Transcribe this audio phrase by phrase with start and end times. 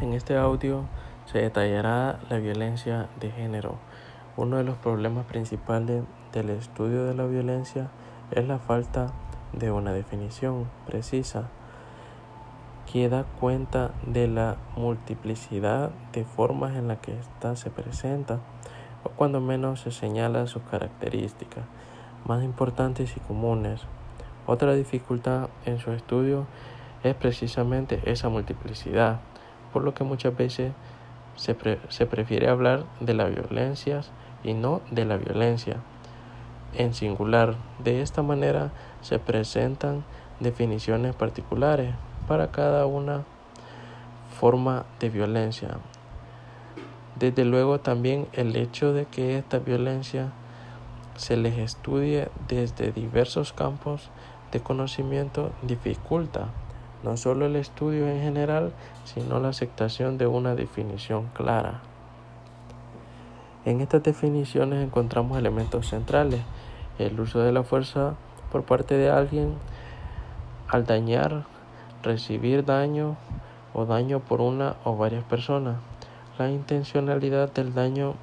[0.00, 0.86] En este audio
[1.26, 3.76] se detallará la violencia de género.
[4.36, 6.02] Uno de los problemas principales
[6.32, 7.90] del estudio de la violencia
[8.32, 9.12] es la falta
[9.52, 11.48] de una definición precisa
[12.92, 18.40] que da cuenta de la multiplicidad de formas en las que ésta se presenta
[19.04, 21.64] o cuando menos se señala sus características
[22.26, 23.82] más importantes y comunes.
[24.48, 26.46] Otra dificultad en su estudio
[27.04, 29.20] es precisamente esa multiplicidad
[29.74, 30.72] por lo que muchas veces
[31.34, 31.54] se,
[32.06, 34.12] prefiere hablar de las violencias
[34.44, 35.78] y no de la violencia
[36.74, 37.56] en singular.
[37.82, 38.70] De esta manera
[39.02, 40.04] se presentan
[40.38, 41.92] definiciones particulares
[42.28, 43.24] para cada una
[44.38, 45.78] forma de violencia.
[47.16, 50.30] Desde luego también el hecho de que esta violencia
[51.16, 54.10] se les estudie desde diversos campos
[54.52, 56.50] de conocimiento dificulta
[57.04, 58.72] no solo el estudio en general,
[59.04, 61.82] sino la aceptación de una definición clara.
[63.66, 66.40] En estas definiciones encontramos elementos centrales,
[66.98, 68.14] el uso de la fuerza
[68.50, 69.54] por parte de alguien
[70.68, 71.44] al dañar,
[72.02, 73.16] recibir daño
[73.74, 75.76] o daño por una o varias personas.
[76.38, 78.14] La intencionalidad del daño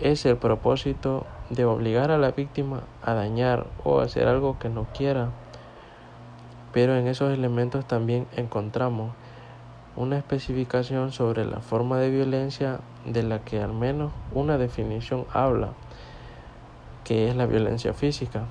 [0.00, 4.86] es el propósito de obligar a la víctima a dañar o hacer algo que no
[4.92, 5.30] quiera
[6.76, 9.14] pero en esos elementos también encontramos
[9.96, 15.70] una especificación sobre la forma de violencia de la que al menos una definición habla,
[17.02, 18.44] que es la violencia física.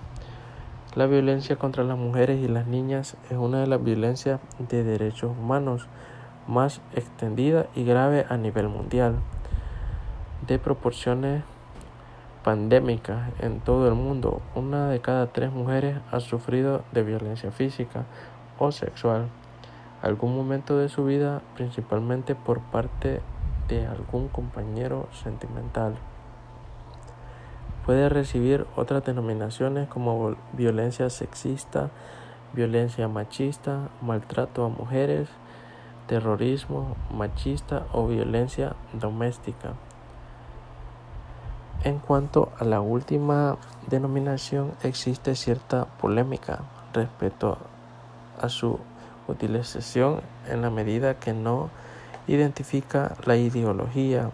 [0.95, 5.29] La violencia contra las mujeres y las niñas es una de las violencias de derechos
[5.29, 5.87] humanos
[6.47, 9.17] más extendida y grave a nivel mundial,
[10.47, 11.43] de proporciones
[12.45, 18.05] pandémica en todo el mundo, una de cada tres mujeres ha sufrido de violencia física
[18.59, 19.29] o sexual
[20.03, 23.21] algún momento de su vida, principalmente por parte
[23.67, 25.95] de algún compañero sentimental.
[27.83, 31.89] Puede recibir otras denominaciones como violencia sexista,
[32.53, 35.29] violencia machista, maltrato a mujeres,
[36.05, 39.73] terrorismo machista o violencia doméstica.
[41.85, 46.61] En cuanto a la última denominación, existe cierta polémica
[46.93, 47.59] respecto
[48.41, 48.79] a su
[49.27, 51.69] utilización en la medida que no
[52.25, 54.31] identifica la ideología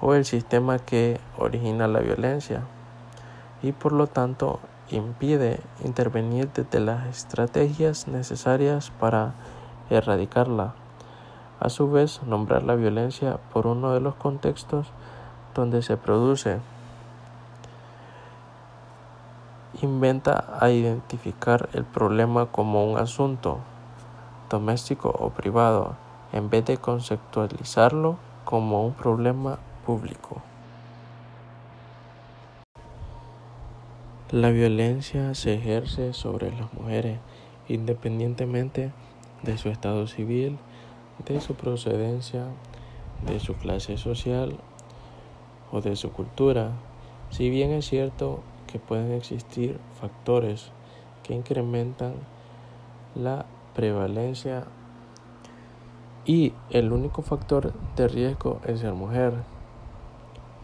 [0.00, 2.62] o el sistema que origina la violencia
[3.62, 9.34] y por lo tanto impide intervenir desde las estrategias necesarias para
[9.90, 10.72] erradicarla.
[11.60, 14.86] A su vez, nombrar la violencia por uno de los contextos
[15.54, 16.58] donde se produce.
[19.80, 23.58] Inventa a identificar el problema como un asunto
[24.50, 25.96] doméstico o privado
[26.32, 30.42] en vez de conceptualizarlo como un problema público.
[34.30, 37.18] La violencia se ejerce sobre las mujeres
[37.68, 38.92] independientemente
[39.42, 40.58] de su estado civil,
[41.26, 42.46] de su procedencia,
[43.26, 44.58] de su clase social
[45.72, 46.70] o de su cultura,
[47.30, 50.70] si bien es cierto que pueden existir factores
[51.22, 52.14] que incrementan
[53.14, 54.64] la prevalencia
[56.24, 59.34] y el único factor de riesgo es ser mujer.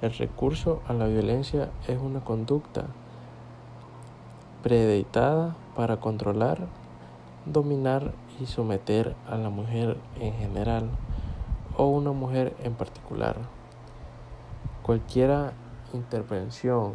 [0.01, 2.87] El recurso a la violencia es una conducta
[4.63, 6.69] preditada para controlar,
[7.47, 10.91] dominar y someter a la mujer en general
[11.77, 13.58] o una mujer en particular.
[14.89, 15.53] Cualquier
[15.93, 16.95] intervención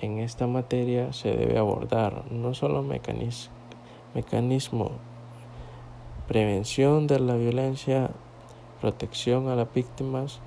[0.00, 2.84] en esta materia se debe abordar no solo
[4.14, 4.92] mecanismo
[6.28, 8.10] prevención de la violencia,
[8.80, 10.38] protección a las víctimas,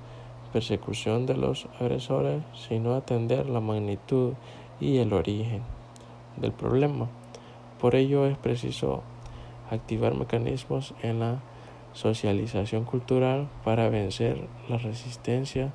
[0.50, 4.32] persecución de los agresores, sino atender la magnitud
[4.80, 5.60] y el origen
[6.38, 7.08] del problema.
[7.78, 9.02] Por ello es preciso
[9.70, 11.42] activar mecanismos en la
[11.96, 15.72] socialización cultural para vencer la resistencia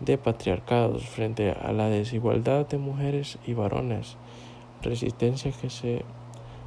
[0.00, 4.16] de patriarcados frente a la desigualdad de mujeres y varones,
[4.80, 6.02] resistencia que se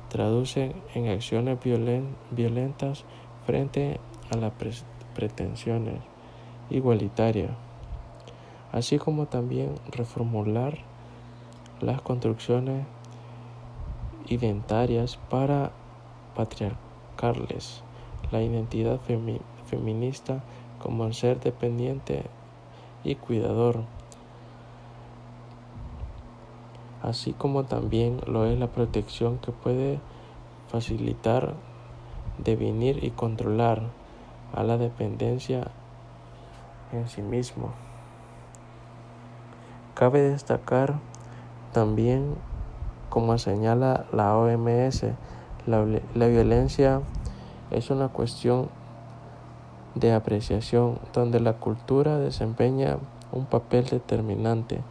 [0.09, 1.57] traducen en acciones
[2.29, 3.03] violentas
[3.47, 3.99] frente
[4.29, 4.53] a las
[5.15, 5.95] pretensiones
[6.69, 7.51] igualitarias,
[8.71, 10.77] así como también reformular
[11.79, 12.85] las construcciones
[14.27, 15.71] identitarias para
[16.35, 17.83] patriarcales
[18.31, 18.99] la identidad
[19.65, 20.43] feminista
[20.81, 22.23] como ser dependiente
[23.03, 23.83] y cuidador,
[27.01, 29.99] así como también lo es la protección que puede
[30.69, 31.53] facilitar
[32.37, 33.81] definir y controlar
[34.53, 35.67] a la dependencia
[36.91, 37.71] en sí mismo.
[39.93, 40.99] Cabe destacar
[41.73, 42.35] también,
[43.09, 45.05] como señala la OMS,
[45.67, 45.85] la,
[46.15, 47.01] la violencia
[47.71, 48.69] es una cuestión
[49.95, 52.97] de apreciación donde la cultura desempeña
[53.31, 54.81] un papel determinante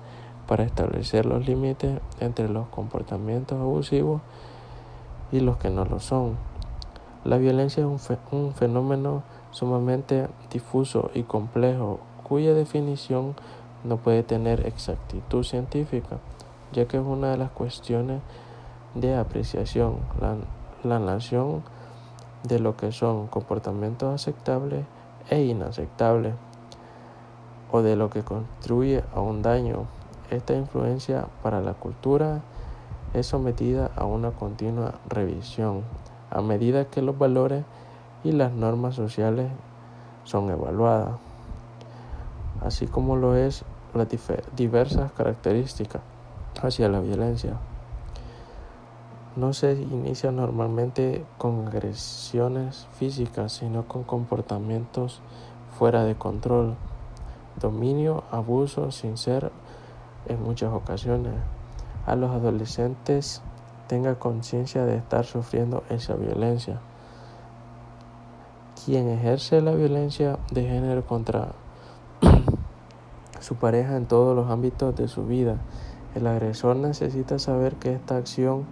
[0.47, 4.21] para establecer los límites entre los comportamientos abusivos
[5.31, 6.37] y los que no lo son.
[7.25, 13.35] La violencia es un, fenómeno sumamente difuso y complejo cuya definición
[13.85, 16.19] no puede tener exactitud científica,
[16.73, 18.23] ya que es una de las cuestiones
[18.95, 19.99] de apreciación,
[20.83, 21.63] la, nación
[22.43, 24.85] de lo que son comportamientos aceptables
[25.29, 26.35] e inaceptables,
[27.73, 29.87] o de lo que contribuye a un daño.
[30.31, 32.41] Esta influencia para la cultura
[33.15, 35.83] es sometida a una continua revisión
[36.31, 37.65] a medida que los valores
[38.23, 39.51] y las normas sociales
[40.25, 41.17] son evaluadas,
[42.65, 43.65] así como lo es
[43.95, 44.07] las
[44.55, 46.03] diversas características
[46.63, 47.57] hacia la violencia.
[49.37, 55.21] No se inicia normalmente con agresiones físicas, sino con comportamientos
[55.79, 56.75] fuera de control,
[57.61, 59.53] dominio, abuso sin ser
[60.27, 61.35] en muchas ocasiones.
[62.07, 63.41] A los adolescentes
[63.87, 66.81] tenga conciencia de estar sufriendo esa violencia.
[68.85, 71.53] Quien ejerce la violencia de género contra
[73.41, 75.59] su pareja en todos los ámbitos de su vida,
[76.17, 78.65] el agresor necesita saber que esta acción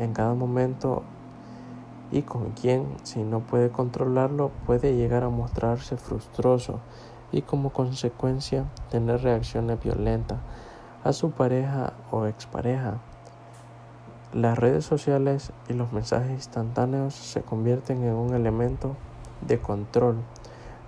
[0.00, 1.02] en cada momento
[2.10, 6.80] y con quien, si no puede controlarlo, puede llegar a mostrarse frustroso
[7.32, 10.38] y como consecuencia tener reacciones violentas
[11.04, 12.98] a su pareja o expareja.
[14.32, 18.96] Las redes sociales y los mensajes instantáneos se convierten en un elemento
[19.46, 20.16] de control,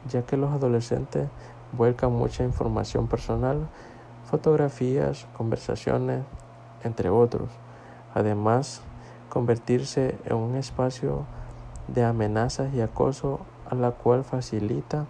[0.09, 1.29] ya que los adolescentes
[1.77, 3.69] vuelcan mucha información personal,
[4.25, 6.25] fotografías, conversaciones,
[6.83, 7.51] entre otros.
[8.15, 8.83] Además,
[9.33, 11.25] convertirse en un espacio
[11.89, 15.07] de amenazas y acoso a la cual facilita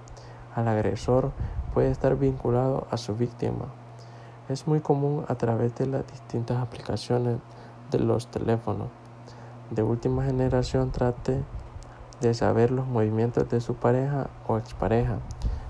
[0.55, 1.33] al agresor
[1.75, 3.67] puede estar vinculado a su víctima.
[4.49, 7.39] Es muy común a través de las distintas aplicaciones
[7.91, 8.89] de los teléfonos
[9.75, 11.43] de última generación trate
[12.21, 15.19] de saber los movimientos de su pareja o expareja,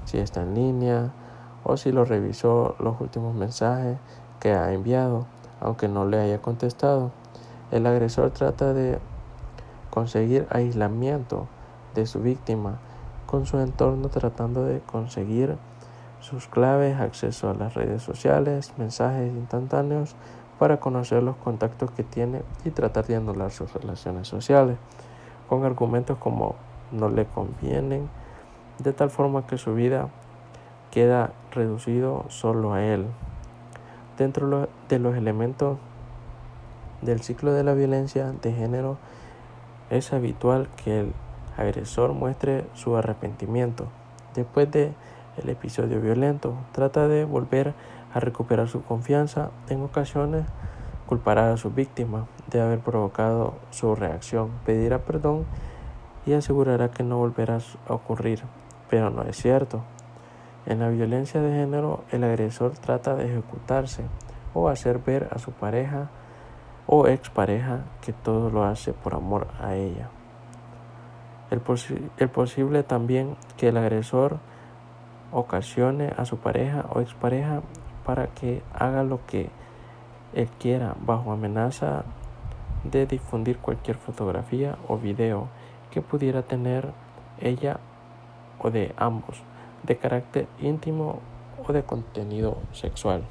[0.05, 1.13] si está en línea
[1.65, 3.97] o si lo revisó los últimos mensajes
[4.41, 5.27] que ha enviado,
[5.61, 7.13] aunque no le haya contestado.
[7.73, 8.99] El agresor trata de
[9.89, 11.49] conseguir aislamiento
[11.95, 12.79] de su víctima
[13.25, 15.57] con su entorno tratando de conseguir
[16.21, 20.15] sus claves, acceso a las redes sociales, mensajes instantáneos
[20.59, 24.77] para conocer los contactos que tiene y tratar de anular sus relaciones sociales,
[25.49, 26.57] con argumentos como
[26.93, 28.11] no le convienen,
[28.81, 30.11] de tal forma que su vida
[30.91, 33.07] queda reducido solo a él.
[34.19, 35.79] Dentro de los elementos
[37.03, 38.97] del ciclo de la violencia de género,
[39.91, 41.13] es habitual que el
[41.57, 43.87] agresor muestre su arrepentimiento
[44.35, 44.93] después de
[45.37, 46.55] el episodio violento.
[46.73, 47.75] Trata de volver
[48.15, 49.51] a recuperar su confianza.
[49.69, 50.45] En ocasiones
[51.07, 55.45] culpará a su víctima de haber provocado su reacción, pedirá perdón
[56.27, 57.59] y asegurará que no volverá
[57.89, 58.43] a ocurrir.
[58.89, 59.82] Pero no es cierto.
[60.67, 64.05] En la violencia de género, el agresor trata de ejecutarse
[64.55, 66.11] o hacer ver a su pareja
[66.94, 70.11] o expareja que todo lo hace por amor a ella.
[71.51, 71.63] El,
[72.29, 74.41] posible también que el agresor
[75.32, 77.63] ocasione a su pareja o expareja
[78.05, 79.49] para que haga lo que
[80.34, 82.05] él quiera bajo amenaza
[82.84, 85.49] de difundir cualquier fotografía o video
[85.91, 86.91] que pudiera tener
[87.41, 87.81] ella
[88.58, 89.43] o de ambos
[89.82, 91.20] de carácter íntimo
[91.67, 93.22] o de contenido sexual.